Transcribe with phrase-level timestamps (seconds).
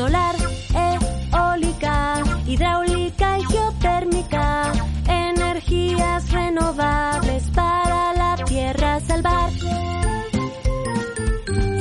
[0.00, 0.34] solar,
[0.72, 4.72] eólica, hidráulica y geotérmica,
[5.06, 9.50] energías renovables para la tierra salvar.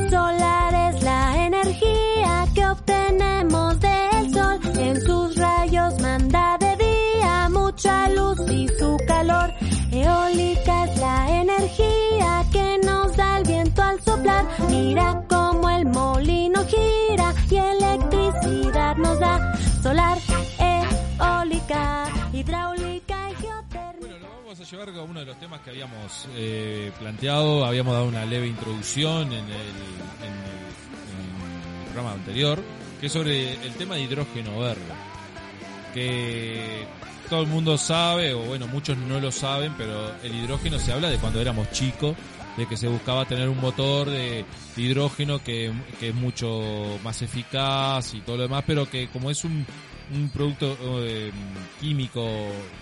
[0.10, 8.10] Solar es la energía que obtenemos del sol, en sus rayos manda de día mucha
[8.10, 9.54] luz y su calor.
[9.94, 14.46] Eólica es la energía que nos da el viento al soplar.
[14.70, 15.24] Mira
[24.88, 29.44] uno de los temas que habíamos eh, planteado, habíamos dado una leve introducción en el,
[29.44, 30.70] en el-
[31.04, 32.60] en el programa anterior,
[33.02, 34.82] que es sobre el tema de hidrógeno verde,
[35.94, 36.86] que
[37.30, 41.10] todo el mundo sabe, o bueno, muchos no lo saben, pero el hidrógeno se habla
[41.10, 42.16] de cuando éramos chicos,
[42.56, 47.22] de que se buscaba tener un motor de, de hidrógeno que, que es mucho más
[47.22, 49.66] eficaz y todo lo demás, pero que como es un,
[50.14, 51.32] un producto eh,
[51.80, 52.26] químico,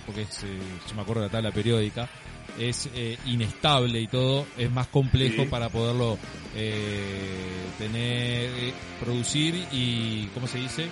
[0.05, 0.57] porque es, eh,
[0.89, 2.07] yo me acuerdo de la tabla periódica,
[2.59, 5.47] es eh, inestable y todo, es más complejo Sí.
[5.49, 6.17] para poderlo
[6.55, 10.87] eh, tener, eh, producir y, ¿cómo se dice?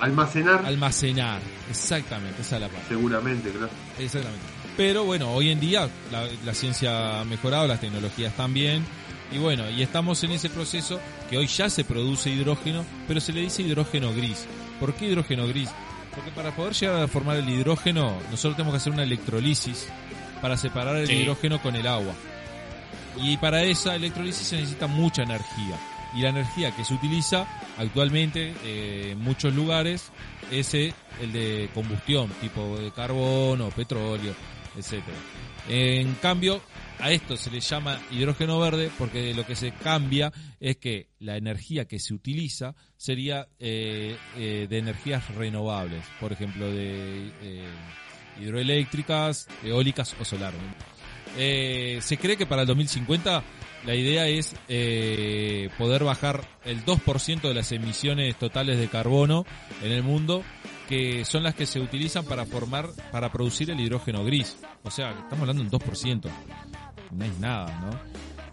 [0.00, 1.40] Almacenar, Almacenar.
[1.70, 2.88] Exactamente, esa es la palabra.
[2.88, 3.70] seguramente, claro.
[3.98, 4.44] Exactamente.
[4.76, 8.84] Pero bueno, hoy en día la, la ciencia ha mejorado, las tecnologías también.
[9.32, 13.32] Y bueno, y estamos en ese proceso que hoy ya se produce hidrógeno, pero se
[13.32, 14.46] le dice hidrógeno gris.
[14.78, 15.70] ¿Por qué hidrógeno gris?
[16.14, 19.88] Porque para poder llegar a formar el hidrógeno, nosotros tenemos que hacer una electrolisis
[20.40, 21.14] para separar el Sí.
[21.14, 22.14] hidrógeno con el agua.
[23.20, 25.78] Y para esa electrolisis se necesita mucha energía.
[26.14, 30.10] Y la energía que se utiliza actualmente eh, en muchos lugares
[30.52, 34.34] es el de combustión, tipo de carbono, petróleo,
[34.76, 35.16] etcétera.
[35.68, 36.60] En cambio,
[36.98, 41.36] a esto se le llama hidrógeno verde porque lo que se cambia es que la
[41.36, 47.64] energía que se utiliza sería eh, eh, de energías renovables, por ejemplo, de eh,
[48.40, 50.52] hidroeléctricas, eólicas o solar.
[51.36, 53.42] Se cree que para el 2050
[53.86, 54.54] la idea es
[55.76, 59.44] poder bajar el 2% de las emisiones totales de carbono
[59.82, 60.44] en el mundo,
[60.88, 64.56] que son las que se utilizan para formar, para producir el hidrógeno gris.
[64.82, 66.30] O sea, estamos hablando de un 2%.
[67.12, 67.90] No es nada, ¿no?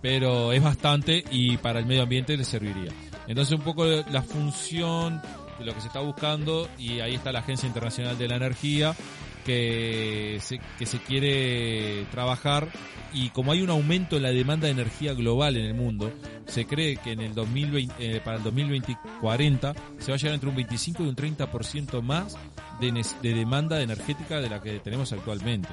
[0.02, 2.92] Pero es bastante y para el medio ambiente le serviría.
[3.28, 5.22] Entonces un poco la función
[5.60, 8.96] de lo que se está buscando y ahí está la Agencia Internacional de la Energía
[9.42, 12.70] que se, que se quiere trabajar
[13.14, 16.12] y como hay un aumento en la demanda de energía global en el mundo,
[16.48, 20.50] se cree que en el 2020, eh, para el 2040 se va a llegar entre
[20.50, 22.38] un 25 y un 30% más
[22.80, 25.70] de, de demanda energética de la que tenemos actualmente.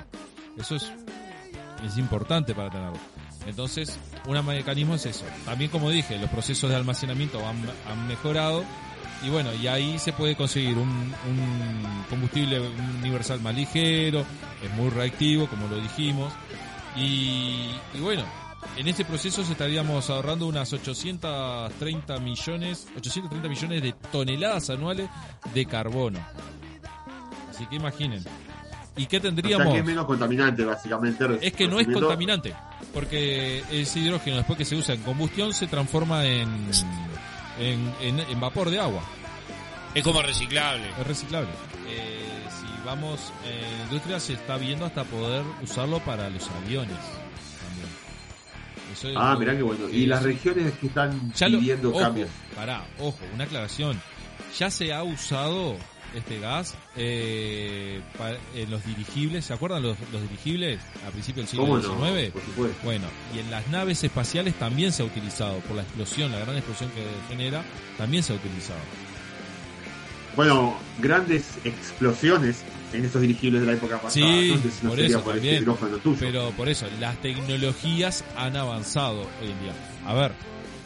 [0.56, 0.90] Eso es,
[1.84, 2.98] es importante para tenerlo.
[3.46, 5.24] Entonces, un mecanismo es eso.
[5.44, 8.64] También, como dije, los procesos de almacenamiento han mejorado
[9.22, 12.60] y bueno, y ahí se puede conseguir un, un combustible
[13.00, 14.24] universal más ligero,
[14.62, 16.32] es muy reactivo, como lo dijimos.
[16.96, 18.24] Y, y bueno,
[18.76, 25.08] en ese proceso se estaríamos ahorrando unas 830 millones, 830 millones de toneladas anuales
[25.52, 26.20] de carbono.
[27.50, 28.22] Así que imaginen.
[28.96, 29.72] ¿Y qué O sea tendríamos?
[29.72, 31.24] que es menos contaminante, básicamente.
[31.40, 32.54] Es que no es contaminante,
[32.92, 36.48] porque ese hidrógeno después que se usa en combustión se transforma en,
[37.58, 39.02] en, en- en vapor de agua,
[39.94, 40.84] Es como reciclable.
[41.00, 41.48] es reciclable.
[41.88, 46.96] Eh, si vamos, en industria se está viendo hasta poder usarlo para los aviones.
[46.96, 47.88] también.
[48.92, 49.86] Eso es Ah, mirá qué bueno.
[49.86, 52.28] que Y es- las regiones que están ya lo, pidiendo ojo, cambios.
[52.54, 54.00] pará, ojo, una aclaración.
[54.58, 55.76] Ya se ha usado
[56.14, 61.48] este gas eh, pa- en los dirigibles, ¿se acuerdan los, los dirigibles a principios del
[61.48, 62.06] siglo ¿Cómo no?
[62.16, 62.32] XIX?
[62.32, 62.76] Por supuesto.
[62.82, 66.56] Bueno, y en las naves espaciales también se ha utilizado, por la explosión, la gran
[66.56, 67.62] explosión que genera,
[67.98, 68.80] también se ha utilizado.
[70.34, 74.10] Bueno, grandes explosiones en estos dirigibles de la época pasada.
[74.10, 75.54] Sí, Entonces no por eso por también.
[75.68, 76.16] este tuyo.
[76.20, 79.72] Pero por eso, las tecnologías han avanzado hoy en día.
[80.06, 80.32] A ver,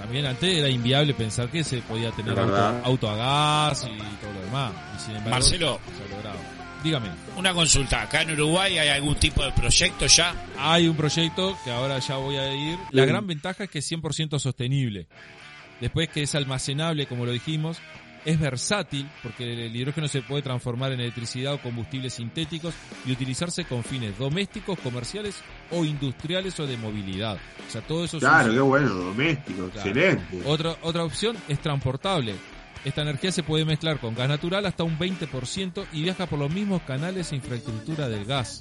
[0.03, 4.33] también antes era inviable pensar que se podía tener auto, auto a gas y todo
[4.33, 4.73] lo demás.
[4.97, 5.81] Y sin embargo, Marcelo.
[5.97, 6.39] se ha logrado.
[6.83, 8.03] Dígame, Una consulta.
[8.03, 10.35] ¿Acá en Uruguay hay algún tipo de proyecto ya?
[10.59, 12.77] hay un proyecto que ahora ya voy a ir.
[12.91, 13.09] La Sí.
[13.09, 15.07] gran ventaja es que es 100% sostenible.
[15.81, 17.79] Después que es almacenable, como lo dijimos,
[18.25, 22.75] es versátil porque el hidrógeno se puede transformar en electricidad o combustibles sintéticos
[23.05, 27.37] y utilizarse con fines domésticos, comerciales o industriales o de movilidad.
[27.69, 29.89] O sea, todo eso es Claro, qué bueno, doméstico, Claro.
[29.89, 30.43] excelente.
[30.47, 32.35] Otra, otra opción es transportable.
[32.85, 36.53] Esta energía se puede mezclar con gas natural hasta un 20% y viaja por los
[36.53, 38.61] mismos canales e infraestructura del gas.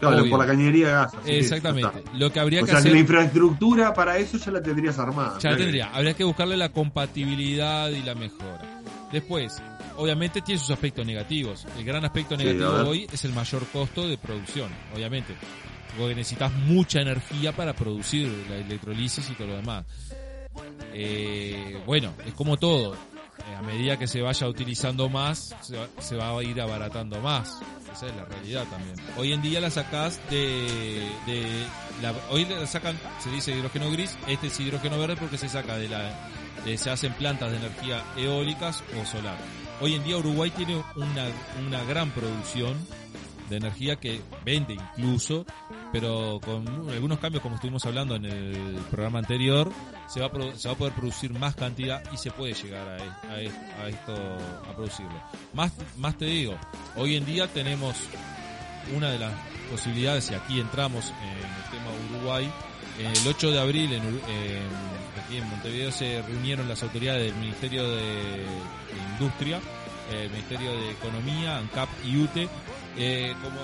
[0.00, 0.30] Claro, obvio.
[0.30, 1.12] por la cañería de gas.
[1.24, 2.02] que Exactamente.
[2.14, 2.92] Lo que habría O que sea, que hacer...
[2.92, 5.38] la infraestructura para eso ya la tendrías armada.
[5.38, 5.86] Ya la tendría.
[5.94, 8.75] Habría que buscarle la compatibilidad y la mejora.
[9.12, 9.62] Después,
[9.96, 11.66] obviamente tiene sus aspectos negativos.
[11.78, 15.34] El gran aspecto negativo hoy es el mayor costo de producción, obviamente.
[15.96, 19.86] Porque necesitas mucha energía para producir la electrolisis y todo lo demás.
[20.92, 22.94] Eh, bueno, es como todo.
[22.94, 27.20] Eh, a medida que se vaya utilizando más, se va, se va a ir abaratando
[27.20, 27.60] más.
[27.92, 28.96] Esa es la realidad también.
[29.16, 31.46] Hoy en día la sacás de, de
[32.02, 35.78] la, hoy la sacan, se dice hidrógeno gris, este es hidrógeno verde porque se saca
[35.78, 36.12] de la,
[36.64, 39.36] de- se hacen plantas de energía eólicas o solar.
[39.80, 41.26] Hoy en día Uruguay tiene una,
[41.66, 42.76] una gran producción
[43.50, 45.46] de energía que vende incluso,
[45.92, 49.70] pero con algunos cambios como estuvimos hablando en el programa anterior,
[50.08, 53.50] se va a, poder producir más cantidad y se puede llegar a, e- e-
[53.80, 54.14] a esto,
[54.68, 55.22] a producirlo.
[55.54, 56.58] Más, más te digo,
[56.96, 57.94] hoy en día tenemos
[58.94, 59.32] una de las
[59.70, 62.50] posibilidades, y aquí entramos en el tema Uruguay,
[62.98, 67.88] el 8 de abril en, en- aquí en Montevideo se reunieron las autoridades del Ministerio
[67.90, 68.44] de,
[69.18, 69.58] Industria,
[70.12, 72.48] eh, el Ministerio de Economía, ANCAP y UTE.
[72.98, 73.58] Eh, como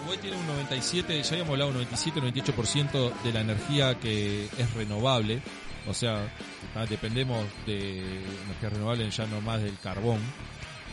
[0.00, 5.40] Uruguay tiene un 97, ya habíamos hablado, un 97-98% de la energía que es renovable,
[5.86, 6.28] o sea,
[6.74, 7.98] ah, dependemos de
[8.46, 10.20] energía renovable ya no más del carbón.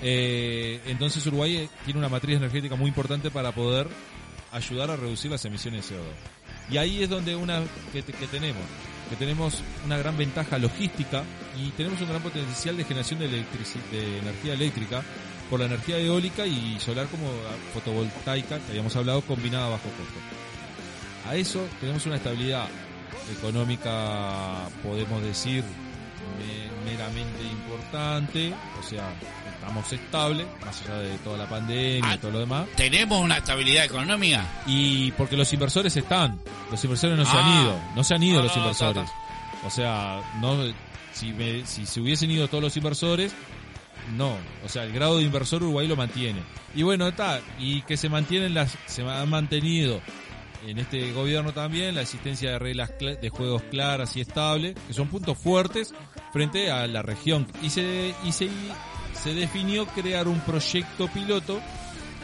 [0.02, 3.88] Eh, entonces Uruguay eh, tiene una matriz energética muy importante para poder
[4.52, 6.04] ayudar a reducir las emisiones de CO2.
[6.72, 7.62] Y ahí es donde una
[7.94, 8.64] que, que tenemos,
[9.10, 11.24] que tenemos una gran ventaja logística
[11.58, 15.04] y tenemos un gran potencial de generación de, de energía eléctrica
[15.50, 17.28] por la energía eólica y solar como
[17.74, 21.30] fotovoltaica que habíamos hablado combinada bajo costo.
[21.30, 22.68] A eso tenemos una estabilidad
[23.32, 25.64] económica, podemos decir,
[26.86, 29.14] meramente importante, o sea,
[29.54, 32.20] estamos estables, más allá de toda la pandemia y Ah.
[32.22, 32.68] todo lo demás.
[32.76, 34.46] ¿Tenemos una estabilidad económica?
[34.68, 36.40] Y porque los inversores están,
[36.72, 37.62] los inversores no se han Ah.
[37.64, 39.10] ido, no se han ido No, los no, no, inversores.
[39.66, 40.56] O sea, no,
[41.14, 43.34] si, me- si se hubiesen ido todos los inversores,
[44.16, 44.38] no.
[44.64, 46.42] O sea, el grado de inversor Uruguay lo mantiene.
[46.76, 50.02] Y bueno, está, y que se mantienen las, se han mantenido
[50.68, 55.08] en este gobierno también la existencia de reglas de juegos claras y estables, que son
[55.08, 55.94] puntos fuertes
[56.36, 57.48] frente a la región.
[57.64, 58.50] Y se, y se,
[59.24, 61.62] se definió crear un proyecto piloto,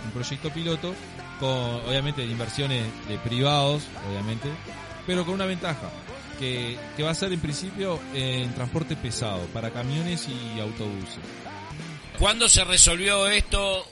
[0.03, 0.93] un proyecto piloto
[1.39, 1.49] con
[1.87, 4.49] obviamente de inversiones de privados, obviamente,
[5.07, 5.89] pero con una ventaja,
[6.37, 11.19] que, que va a ser en principio en transporte pesado, para camiones y autobuses.
[12.19, 13.85] ¿Cuándo se resolvió esto?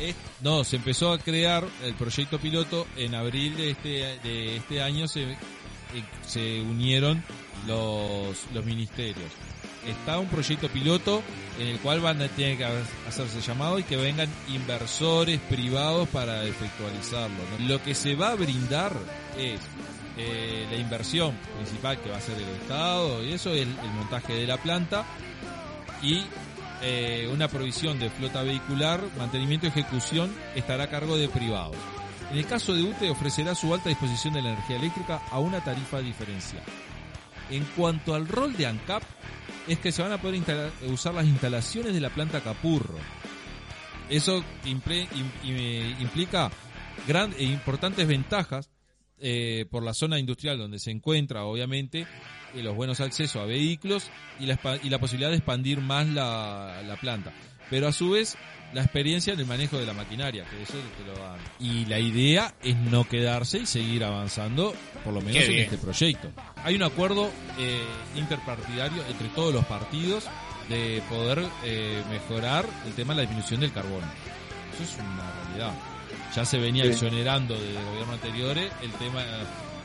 [0.00, 3.88] Es- no, se empezó a crear el proyecto piloto en abril de este,
[4.28, 5.36] de este año se, eh,
[6.26, 7.22] se unieron
[7.68, 9.30] los, los ministerios.
[9.86, 11.22] Está un proyecto piloto
[11.58, 12.66] en el cual van a tener que
[13.08, 17.36] hacerse llamado y que vengan inversores privados para efectualizarlo.
[17.60, 18.92] Lo que se va a brindar
[19.38, 19.60] es
[20.16, 23.90] eh, la inversión principal que va a ser el Estado y eso es el, el
[23.94, 25.04] montaje de la planta
[26.02, 26.24] y
[26.82, 31.76] eh, una provisión de flota vehicular, mantenimiento y ejecución estará a cargo de privados.
[32.30, 35.62] En el caso de UTE ofrecerá su alta disposición de la energía eléctrica a una
[35.62, 36.62] tarifa diferencial.
[37.50, 39.02] En cuanto al rol de ANCAP,
[39.68, 40.40] es que se van a poder
[40.88, 42.98] usar las instalaciones de la planta Capurro.
[44.08, 46.50] Eso im- implica
[47.06, 48.70] gran, e importantes ventajas
[49.18, 52.06] eh, por la zona industrial donde se encuentra, obviamente,
[52.54, 56.96] eh, los buenos accesos a vehículos y la, y la posibilidad de expandir más la
[57.00, 57.32] planta.
[57.70, 58.36] Pero a su vez,
[58.72, 61.38] la experiencia en el manejo de la maquinaria, que eso te lo dan.
[61.58, 64.74] Y la idea es no quedarse y seguir avanzando,
[65.04, 66.30] por lo menos en este proyecto.
[66.64, 67.80] Hay un acuerdo eh,
[68.16, 70.24] interpartidario entre todos los partidos
[70.68, 74.06] de poder eh, mejorar el tema de la disminución del carbono.
[74.74, 75.72] Eso es una realidad.
[76.34, 76.90] Ya se venía Sí.
[76.90, 79.22] exonerando desde gobiernos anteriores el tema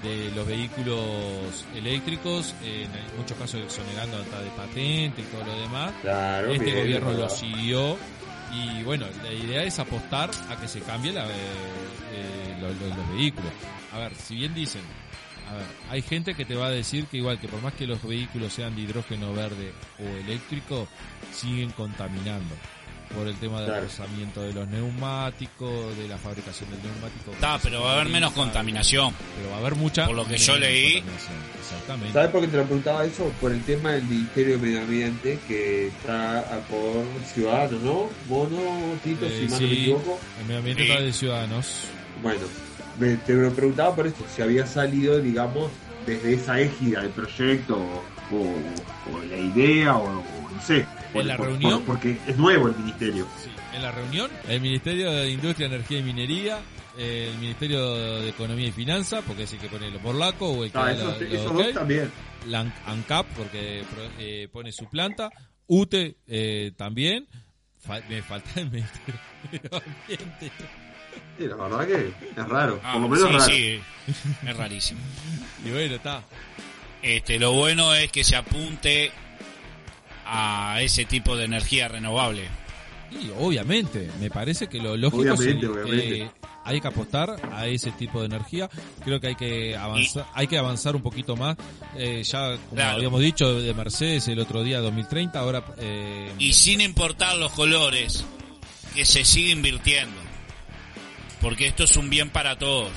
[0.05, 5.93] de los vehículos eléctricos, en muchos casos exonerando hasta de patente y todo lo demás.
[6.01, 7.97] Claro, Este bien, gobierno lo siguió
[8.53, 11.29] y bueno, la idea es apostar a que se cambie la, eh,
[12.13, 13.51] eh, lo- lo- los vehículos.
[13.93, 14.81] A ver, si bien dicen,
[15.49, 17.85] a ver, hay gente que te va a decir que igual que por más que
[17.87, 20.87] los vehículos sean de hidrógeno verde o eléctrico,
[21.33, 22.55] siguen contaminando
[23.15, 23.83] por el tema del Claro.
[23.83, 27.31] rozamiento de los neumáticos, de la fabricación del neumático.
[27.31, 29.13] Está, pero va a haber menos contaminación.
[29.37, 31.03] Pero va a haber mucha Por lo que yo leí.
[31.59, 32.13] Exactamente.
[32.13, 33.31] ¿Sabes por qué te lo preguntaba eso?
[33.41, 37.03] Por el tema del Ministerio de Medio Ambiente que está a por
[37.33, 38.09] Ciudadanos, ¿no?
[38.27, 38.59] Mono,
[39.03, 40.19] Tito, Eh, si mal no me equivoco.
[40.39, 40.89] El medio ambiente Sí.
[40.91, 41.67] está de ciudadanos.
[42.21, 42.41] Bueno,
[42.99, 45.71] me- te lo preguntaba por eso, si había salido, digamos,
[46.05, 50.85] desde esa égida del proyecto o, o- o la idea o, o no sé.
[51.21, 53.27] En la reunión- porque es nuevo el ministerio.
[53.43, 56.59] Sí, en la reunión, el Ministerio de Industria, Energía y Minería,
[56.97, 60.71] el Ministerio de Economía y Finanzas, porque es el que pone lo porlaco, o el
[60.71, 62.11] que Ah, esos, la- esos dos también.
[62.47, 63.83] la An- ANCAP, porque
[64.19, 65.29] eh, pone su planta,
[65.67, 67.27] UTE eh, también,
[67.79, 68.85] Fa- me falta el medio
[69.71, 70.51] ambiente.
[71.37, 72.79] Sí, la verdad que es raro.
[72.83, 73.45] Ah, por lo menos sí, raro.
[73.45, 73.79] sí,
[74.47, 74.99] es rarísimo.
[75.65, 76.23] Y bueno, está.
[77.01, 79.11] Este, lo bueno es que se apunte
[80.25, 82.43] a ese tipo de energía renovable.
[83.11, 86.21] Y obviamente, me parece que lo lógico Obviamente, sería- obviamente.
[86.23, 86.31] eh,
[86.65, 88.67] hay que apostar a ese tipo de energía.
[89.03, 91.55] Creo que hay que avanzar, hay que avanzar un poquito más.
[91.95, 92.97] Eh, ya, como Claro.
[92.97, 98.25] habíamos dicho, de Mercedes el otro día 2030, ahora eh, Y sin importar los colores,
[98.95, 100.17] que se siga invirtiendo.
[101.39, 102.89] Porque esto es un bien para todos.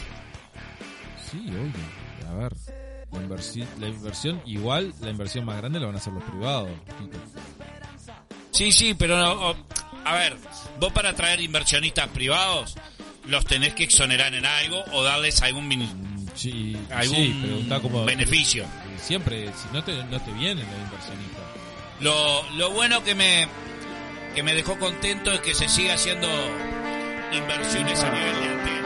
[1.30, 2.52] sí, oye, a ver,
[3.12, 6.68] la inversión, la inversión igual, la inversión más grande la van a hacer los privados.
[8.50, 9.54] Sí, sí, pero no,
[10.04, 10.36] a ver,
[10.80, 12.74] vos para traer inversionistas privados
[13.26, 15.68] los tenés que exonerar en algo o darles algún
[16.34, 18.64] Sí, algún sí, como beneficio.
[19.00, 21.42] siempre, si no te, no te vienen los inversionistas.
[22.00, 23.48] Lo, lo bueno que me
[24.34, 26.28] que me dejó contento es que se siga haciendo
[27.32, 28.77] inversiones a nivel de.